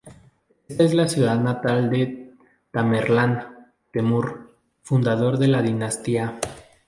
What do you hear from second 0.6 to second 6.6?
Esta es ciudad natal de Tamerlán, Temür, fundador de la dinastía.